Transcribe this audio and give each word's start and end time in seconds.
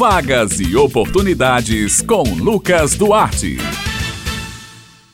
Vagas 0.00 0.58
e 0.58 0.74
oportunidades 0.76 2.00
com 2.00 2.22
Lucas 2.22 2.94
Duarte. 2.94 3.58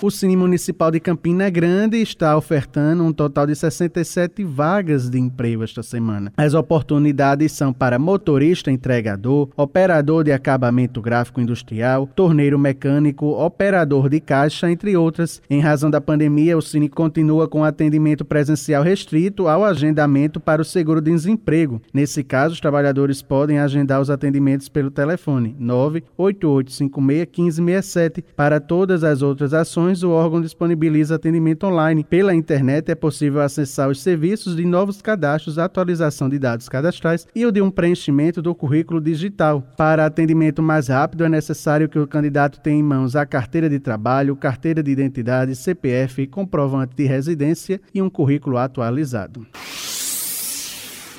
O 0.00 0.12
Cine 0.12 0.36
Municipal 0.36 0.92
de 0.92 1.00
Campina 1.00 1.50
Grande 1.50 2.00
está 2.00 2.36
ofertando 2.36 3.02
um 3.02 3.12
total 3.12 3.48
de 3.48 3.56
67 3.56 4.44
vagas 4.44 5.10
de 5.10 5.18
emprego 5.18 5.64
esta 5.64 5.82
semana. 5.82 6.32
As 6.36 6.54
oportunidades 6.54 7.50
são 7.50 7.72
para 7.72 7.98
motorista 7.98 8.70
entregador, 8.70 9.48
operador 9.56 10.22
de 10.22 10.30
acabamento 10.30 11.02
gráfico 11.02 11.40
industrial, 11.40 12.08
torneiro 12.14 12.56
mecânico, 12.56 13.26
operador 13.44 14.08
de 14.08 14.20
caixa, 14.20 14.70
entre 14.70 14.96
outras. 14.96 15.42
Em 15.50 15.58
razão 15.58 15.90
da 15.90 16.00
pandemia, 16.00 16.56
o 16.56 16.62
Cine 16.62 16.88
continua 16.88 17.48
com 17.48 17.64
atendimento 17.64 18.24
presencial 18.24 18.84
restrito 18.84 19.48
ao 19.48 19.64
agendamento 19.64 20.38
para 20.38 20.62
o 20.62 20.64
seguro-desemprego. 20.64 21.82
Nesse 21.92 22.22
caso, 22.22 22.54
os 22.54 22.60
trabalhadores 22.60 23.20
podem 23.20 23.58
agendar 23.58 24.00
os 24.00 24.10
atendimentos 24.10 24.68
pelo 24.68 24.92
telefone 24.92 25.56
988561567. 25.60 28.22
Para 28.36 28.60
todas 28.60 29.02
as 29.02 29.22
outras 29.22 29.52
ações, 29.52 29.87
o 29.88 30.10
órgão 30.10 30.40
disponibiliza 30.40 31.14
atendimento 31.14 31.66
online. 31.66 32.04
Pela 32.04 32.34
internet 32.34 32.90
é 32.90 32.94
possível 32.94 33.40
acessar 33.40 33.88
os 33.88 34.02
serviços 34.02 34.54
de 34.54 34.64
novos 34.64 35.00
cadastros, 35.00 35.58
atualização 35.58 36.28
de 36.28 36.38
dados 36.38 36.68
cadastrais 36.68 37.26
e 37.34 37.46
o 37.46 37.50
de 37.50 37.62
um 37.62 37.70
preenchimento 37.70 38.42
do 38.42 38.54
currículo 38.54 39.00
digital. 39.00 39.62
Para 39.76 40.04
atendimento 40.04 40.62
mais 40.62 40.88
rápido, 40.88 41.24
é 41.24 41.28
necessário 41.28 41.88
que 41.88 41.98
o 41.98 42.06
candidato 42.06 42.60
tenha 42.60 42.78
em 42.78 42.82
mãos 42.82 43.16
a 43.16 43.24
carteira 43.24 43.68
de 43.68 43.78
trabalho, 43.78 44.36
carteira 44.36 44.82
de 44.82 44.90
identidade, 44.90 45.56
CPF, 45.56 46.26
comprovante 46.26 46.94
de 46.94 47.06
residência 47.06 47.80
e 47.94 48.02
um 48.02 48.10
currículo 48.10 48.58
atualizado. 48.58 49.46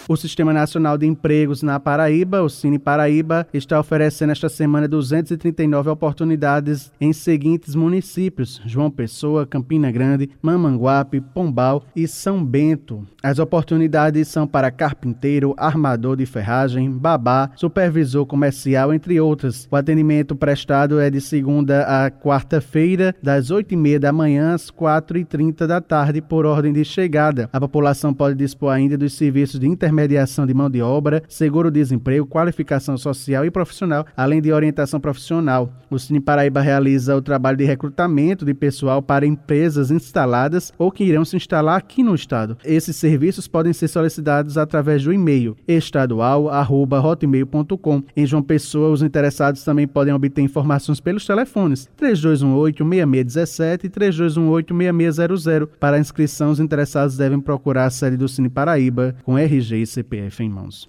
O 0.09 0.17
Sistema 0.17 0.51
Nacional 0.51 0.97
de 0.97 1.05
Empregos 1.05 1.61
na 1.61 1.79
Paraíba, 1.79 2.41
o 2.41 2.49
Cine 2.49 2.79
Paraíba, 2.79 3.45
está 3.53 3.79
oferecendo 3.79 4.31
esta 4.31 4.49
semana 4.49 4.87
239 4.87 5.87
oportunidades 5.91 6.91
em 6.99 7.13
seguintes 7.13 7.75
municípios: 7.75 8.59
João 8.65 8.89
Pessoa, 8.89 9.45
Campina 9.45 9.91
Grande, 9.91 10.31
Mamanguape, 10.41 11.21
Pombal 11.21 11.85
e 11.95 12.07
São 12.07 12.43
Bento. 12.43 13.07
As 13.21 13.37
oportunidades 13.37 14.27
são 14.29 14.47
para 14.47 14.71
carpinteiro, 14.71 15.53
armador 15.55 16.15
de 16.15 16.25
ferragem, 16.25 16.89
babá, 16.89 17.51
supervisor 17.55 18.25
comercial, 18.25 18.91
entre 18.91 19.21
outras. 19.21 19.67
O 19.69 19.75
atendimento 19.75 20.35
prestado 20.35 20.99
é 20.99 21.11
de 21.11 21.21
segunda 21.21 21.83
a 21.83 22.09
quarta-feira, 22.09 23.13
das 23.21 23.51
8h30 23.51 23.99
da 23.99 24.11
manhã 24.11 24.55
às 24.55 24.71
4h30 24.71 25.67
da 25.67 25.79
tarde, 25.79 26.19
por 26.19 26.47
ordem 26.47 26.73
de 26.73 26.83
chegada. 26.83 27.47
A 27.53 27.59
população 27.59 28.11
pode 28.11 28.33
dispor 28.35 28.71
ainda 28.71 28.97
dos 28.97 29.13
serviços 29.13 29.59
de 29.59 29.67
intermediação 29.67 29.98
intermediação 29.99 30.45
de 30.45 30.53
mão 30.53 30.69
de 30.69 30.81
obra, 30.81 31.21
seguro-desemprego, 31.27 32.25
qualificação 32.25 32.97
social 32.97 33.43
e 33.45 33.51
profissional, 33.51 34.05
além 34.15 34.41
de 34.41 34.53
orientação 34.53 34.99
profissional. 34.99 35.73
O 35.89 35.97
Cine 35.97 36.19
Paraíba 36.19 36.59
realiza 36.61 37.15
o 37.15 37.21
trabalho 37.21 37.57
de 37.57 37.65
recrutamento 37.65 38.45
de 38.45 38.53
pessoal 38.53 39.01
para 39.01 39.25
empresas 39.25 39.89
instaladas 39.91 40.71
ou 40.77 40.91
que 40.91 41.03
irão 41.03 41.25
se 41.25 41.35
instalar 41.35 41.77
aqui 41.77 42.03
no 42.03 42.13
estado. 42.15 42.57
Esses 42.63 42.95
serviços 42.95 43.47
podem 43.47 43.73
ser 43.73 43.87
solicitados 43.87 44.55
através 44.57 45.03
do 45.03 45.11
e-mail 45.11 45.57
estadual@hotmail.com. 45.67 48.03
Em 48.15 48.25
João 48.25 48.43
Pessoa, 48.43 48.89
os 48.89 49.01
interessados 49.01 49.63
também 49.63 49.87
podem 49.87 50.13
obter 50.13 50.41
informações 50.41 50.99
pelos 50.99 51.25
telefones 51.25 51.89
3218-6617 51.99 53.85
e 53.85 53.89
3218-6600. 53.89 55.67
Para 55.79 55.97
inscrição, 55.99 56.51
os 56.51 56.59
interessados 56.59 57.17
devem 57.17 57.39
procurar 57.39 57.85
a 57.85 57.89
sede 57.89 58.15
do 58.15 58.27
Cine 58.27 58.49
Paraíba 58.49 59.15
com 59.23 59.35
RG 59.37 59.81
CPF 59.89 60.43
em 60.43 60.49
mãos. 60.49 60.87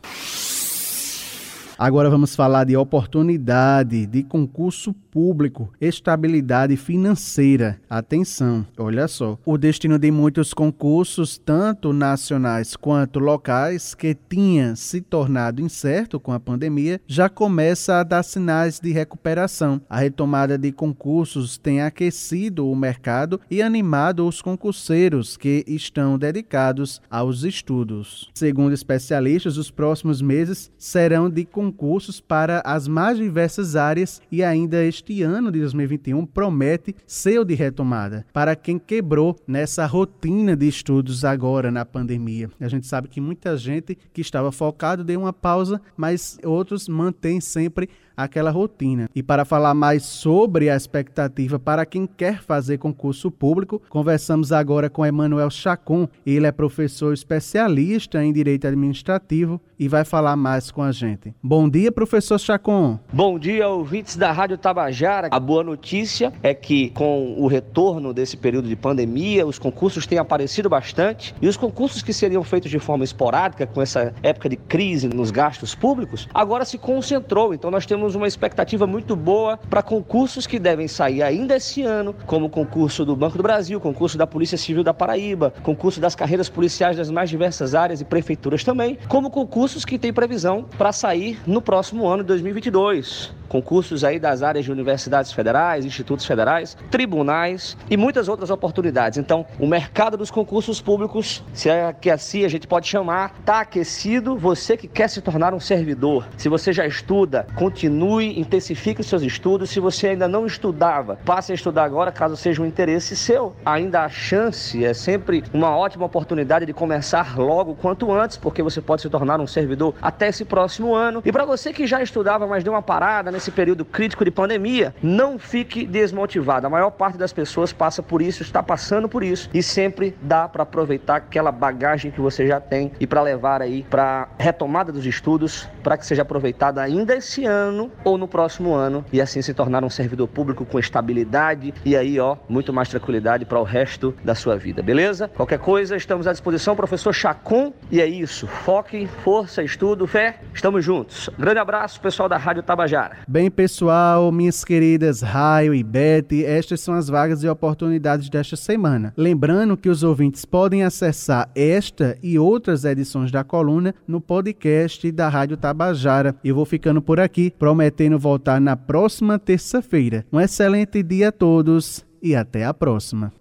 Agora 1.79 2.11
vamos 2.11 2.37
falar 2.37 2.65
de 2.65 2.77
oportunidade 2.77 4.05
de 4.05 4.23
concurso 4.23 4.95
público, 5.11 5.73
estabilidade 5.81 6.77
financeira. 6.77 7.81
Atenção, 7.89 8.67
olha 8.79 9.09
só. 9.09 9.39
O 9.45 9.59
destino 9.59 9.99
de 9.99 10.11
muitos 10.11 10.55
concursos, 10.55 11.39
tanto 11.39 11.93
nacionais 11.93 12.77
quanto 12.77 13.19
locais, 13.19 13.95
que 13.95 14.17
tinha 14.29 14.77
se 14.77 15.01
tornado 15.01 15.61
incerto 15.61 16.21
com 16.21 16.33
a 16.33 16.41
pandemia, 16.41 17.01
já 17.07 17.29
começa 17.29 17.97
a 17.97 18.03
dar 18.03 18.23
sinais 18.23 18.79
de 18.81 18.93
recuperação. 18.93 19.81
A 19.89 19.99
retomada 19.99 20.57
de 20.57 20.73
concursos 20.73 21.59
tem 21.59 21.81
aquecido 21.81 22.69
o 22.69 22.77
mercado 22.77 23.41
e 23.51 23.63
animado 23.63 24.27
os 24.27 24.41
concurseiros 24.41 25.37
que 25.37 25.65
estão 25.67 26.19
dedicados 26.19 27.01
aos 27.11 27.43
estudos. 27.43 28.31
Segundo 28.35 28.73
especialistas, 28.73 29.57
os 29.57 29.71
próximos 29.71 30.23
meses 30.23 30.71
serão 30.79 31.29
de 31.29 31.45
concursos 31.45 32.21
para 32.21 32.63
as 32.65 32.87
mais 32.87 33.19
diversas 33.19 33.77
áreas 33.77 34.21
e 34.31 34.43
ainda 34.43 34.85
este 35.01 35.23
ano 35.23 35.51
de 35.51 35.61
2021 35.61 36.27
promete 36.27 36.95
ser 37.07 37.39
o 37.39 37.45
de 37.45 37.55
retomada 37.55 38.27
para 38.33 38.55
quem 38.55 38.79
quebrou 38.79 39.35
nessa 39.47 39.87
rotina 39.87 40.55
de 40.55 40.69
estudos 40.69 41.25
agora 41.25 41.71
na 41.71 41.87
pandemia. 41.87 42.51
A 42.61 42.69
gente 42.69 42.87
sabe 42.87 43.09
que 43.09 43.21
muita 43.21 43.57
gente 43.57 43.97
que 44.13 44.21
estava 44.21 44.53
focado 44.53 45.03
deu 45.03 45.21
uma 45.21 45.33
pausa, 45.33 45.81
mas 45.97 46.39
outros 46.45 46.87
mantêm 46.87 47.41
sempre 47.41 47.89
aquela 48.23 48.51
rotina. 48.51 49.09
E 49.15 49.23
para 49.23 49.45
falar 49.45 49.75
mais 49.75 50.05
sobre 50.05 50.71
a 50.71 50.77
expectativa 50.77 51.59
para 51.59 51.87
quem 51.87 52.07
quer 52.07 52.43
fazer 52.43 52.79
concurso 52.79 53.31
público, 53.31 53.81
conversamos 53.89 54.53
agora 54.53 54.91
com 54.91 55.05
Emanuel 55.05 55.51
Chacon. 55.51 56.09
Ele 56.25 56.47
é 56.47 56.53
professor 56.53 57.13
especialista 57.13 58.23
em 58.23 58.33
direito 58.33 58.67
administrativo 58.67 59.61
e 59.79 59.89
vai 59.89 60.05
falar 60.05 60.37
mais 60.37 60.71
com 60.71 60.83
a 60.83 60.93
gente. 60.93 61.35
Bom 61.43 61.69
dia, 61.69 61.91
professor 61.91 62.39
Chacon. 62.39 62.99
Bom 63.11 63.39
dia, 63.39 63.67
ouvintes 63.67 64.17
da 64.17 64.31
Rádio 64.31 64.59
Tabajara. 64.59 65.29
A 65.31 65.41
boa 65.41 65.65
notícia 65.65 66.33
é 66.43 66.53
que 66.53 66.91
com 66.91 67.35
o 67.39 67.47
retorno 67.47 68.13
desse 68.13 68.37
período 68.37 68.69
de 68.69 68.77
pandemia, 68.77 69.47
os 69.47 69.59
concursos 69.59 70.07
têm 70.07 70.19
aparecido 70.19 70.69
bastante 70.69 71.35
e 71.41 71.49
os 71.49 71.57
concursos 71.57 72.03
que 72.03 72.13
seriam 72.13 72.43
feitos 72.43 72.71
de 72.71 72.79
forma 72.79 73.05
esporádica 73.05 73.67
com 73.67 73.81
essa 73.81 74.15
época 74.23 74.49
de 74.49 74.57
crise 74.57 75.09
nos 75.09 75.31
gastos 75.31 75.75
públicos, 75.75 76.29
agora 76.35 76.65
se 76.65 76.77
concentrou. 76.77 77.55
Então 77.55 77.71
nós 77.71 77.87
temos 77.87 78.10
temos 78.11 78.15
uma 78.17 78.27
expectativa 78.27 78.87
muito 78.87 79.15
boa 79.15 79.57
para 79.57 79.83
concursos 79.83 80.47
que 80.47 80.59
devem 80.59 80.89
sair 80.89 81.23
ainda 81.23 81.57
esse 81.57 81.83
ano, 81.83 82.15
como 82.27 82.47
o 82.47 82.51
concurso 82.51 83.05
do 83.05 83.15
Banco 83.15 83.37
do 83.37 83.43
Brasil, 83.43 83.81
concurso 83.81 84.19
da 84.19 84.27
Polícia 84.27 84.59
Civil 84.59 84.83
da 84.83 84.93
Paraíba, 84.93 85.53
concurso 85.63 86.01
das 86.01 86.17
carreiras 86.17 86.49
policiais 86.49 86.97
das 86.97 87.11
mais 87.11 87.31
diversas 87.31 87.73
áreas 87.75 88.01
e 88.01 88.05
prefeituras 88.05 88.65
também, 88.65 88.99
como 89.09 89.31
concursos 89.31 89.85
que 89.85 89.99
têm 89.99 90.13
previsão 90.13 90.65
para 90.77 90.93
sair 90.93 91.39
no 91.47 91.63
próximo 91.63 92.07
ano 92.09 92.25
de 92.25 92.29
2022 92.29 93.40
concursos 93.51 94.05
aí 94.05 94.21
das 94.21 94.45
áreas 94.45 94.65
de 94.65 94.71
universidades 94.71 95.33
federais, 95.33 95.85
institutos 95.85 96.25
federais, 96.25 96.77
tribunais 96.89 97.77
e 97.91 97.97
muitas 97.97 98.29
outras 98.29 98.49
oportunidades. 98.49 99.19
Então, 99.19 99.45
o 99.59 99.67
mercado 99.67 100.17
dos 100.17 100.31
concursos 100.31 100.81
públicos, 100.81 101.43
se 101.53 101.69
é 101.69 101.93
que 101.93 102.09
assim 102.09 102.45
a 102.45 102.49
gente 102.49 102.69
pode 102.69 102.87
chamar, 102.87 103.35
está 103.41 103.61
aquecido. 103.61 104.37
Você 104.37 104.77
que 104.77 104.87
quer 104.87 105.09
se 105.09 105.21
tornar 105.21 105.53
um 105.53 105.59
servidor, 105.59 106.29
se 106.37 106.49
você 106.49 106.73
já 106.73 106.87
estuda, 106.87 107.45
continue, 107.57 108.39
intensifique 108.39 109.03
seus 109.03 109.23
estudos. 109.23 109.71
Se 109.71 109.81
você 109.81 110.09
ainda 110.09 110.29
não 110.29 110.47
estudava, 110.47 111.19
passe 111.25 111.51
a 111.51 111.55
estudar 111.57 111.83
agora, 111.83 112.13
caso 112.13 112.37
seja 112.37 112.63
um 112.63 112.67
interesse 112.67 113.17
seu. 113.17 113.57
Ainda 113.67 114.05
a 114.05 114.09
chance 114.09 114.85
é 114.85 114.95
sempre 114.95 115.43
uma 115.53 115.77
ótima 115.77 116.07
oportunidade 116.07 116.67
de 116.67 116.73
começar 116.73 117.37
logo 117.37 117.75
quanto 117.75 118.13
antes, 118.13 118.37
porque 118.37 118.63
você 118.63 118.81
pode 118.81 119.03
se 119.03 119.11
tornar 119.11 119.41
um 119.41 119.47
servidor 119.47 119.93
até 120.01 120.29
esse 120.29 120.45
próximo 120.45 120.95
ano. 120.95 121.21
E 121.25 121.33
para 121.33 121.45
você 121.45 121.73
que 121.73 121.85
já 121.85 122.01
estudava, 122.01 122.47
mas 122.47 122.63
deu 122.63 122.73
uma 122.73 122.83
parada 122.83 123.40
nesse 123.41 123.51
período 123.51 123.87
crítico 123.87 124.23
de 124.23 124.31
pandemia, 124.31 124.95
não 125.03 125.39
fique 125.39 125.87
desmotivado. 125.87 126.67
A 126.67 126.71
maior 126.71 126.91
parte 126.91 127.17
das 127.17 127.33
pessoas 127.33 127.73
passa 127.73 128.03
por 128.03 128.21
isso, 128.21 128.43
está 128.43 128.63
passando 128.63 129.09
por 129.09 129.23
isso 129.23 129.49
e 129.55 129.63
sempre 129.63 130.15
dá 130.21 130.47
para 130.47 130.63
aproveitar 130.63 131.17
aquela 131.17 131.51
bagagem 131.51 132.11
que 132.11 132.21
você 132.21 132.47
já 132.47 132.61
tem 132.61 132.93
e 133.01 133.07
para 133.07 133.23
levar 133.23 133.63
aí 133.63 133.83
para 133.89 134.29
retomada 134.39 134.93
dos 134.93 135.07
estudos, 135.07 135.67
para 135.83 135.97
que 135.97 136.05
seja 136.05 136.21
aproveitada 136.21 136.83
ainda 136.83 137.17
esse 137.17 137.47
ano 137.47 137.91
ou 138.05 138.19
no 138.19 138.29
próximo 138.29 138.75
ano 138.75 139.03
e 139.11 139.23
assim 139.23 139.41
se 139.41 139.55
tornar 139.55 139.83
um 139.83 139.91
servidor 139.91 140.29
público 140.29 140.67
com 140.67 140.79
estabilidade 140.79 141.73
e 141.83 141.97
aí, 141.97 142.21
ó, 142.21 142.37
muito 142.47 142.75
mais 142.75 142.91
tranquilidade 142.91 143.47
para 143.47 143.59
o 143.59 143.65
resto 143.65 144.15
da 144.23 144.35
sua 144.35 144.59
vida, 144.59 144.83
beleza? 144.83 145.29
Qualquer 145.29 145.61
coisa, 145.61 145.97
estamos 145.97 146.27
à 146.27 146.33
disposição, 146.33 146.77
professor 146.77 147.15
Chacon, 147.15 147.73
e 147.91 148.03
é 148.03 148.07
isso. 148.07 148.47
Foque, 148.47 149.07
força, 149.25 149.63
estudo, 149.63 150.07
fé. 150.07 150.41
Estamos 150.53 150.85
juntos. 150.85 151.31
Grande 151.39 151.59
abraço, 151.59 151.99
pessoal 152.01 152.29
da 152.29 152.37
Rádio 152.37 152.63
Tabajara. 152.63 153.30
Bem, 153.31 153.49
pessoal, 153.49 154.33
minhas 154.33 154.65
queridas 154.65 155.21
Raio 155.21 155.73
e 155.73 155.85
Beth, 155.85 156.33
estas 156.45 156.81
são 156.81 156.95
as 156.95 157.07
vagas 157.07 157.45
e 157.45 157.49
oportunidades 157.49 158.29
desta 158.29 158.57
semana. 158.57 159.15
Lembrando 159.17 159.77
que 159.77 159.89
os 159.89 160.03
ouvintes 160.03 160.45
podem 160.45 160.83
acessar 160.83 161.49
esta 161.55 162.19
e 162.25 162.41
outras 162.41 162.85
edições 162.85 163.31
da 163.31 163.45
coluna 163.45 163.95
no 164.05 164.21
podcast 164.21 165.13
da 165.13 165.29
Rádio 165.29 165.57
Tabajara. 165.57 166.35
Eu 166.43 166.57
vou 166.57 166.65
ficando 166.65 167.01
por 167.01 167.21
aqui, 167.21 167.55
prometendo 167.57 168.19
voltar 168.19 168.61
na 168.61 168.75
próxima 168.75 169.39
terça-feira. 169.39 170.27
Um 170.33 170.41
excelente 170.41 171.01
dia 171.01 171.29
a 171.29 171.33
todos 171.33 172.05
e 172.21 172.35
até 172.35 172.65
a 172.65 172.75
próxima. 172.75 173.33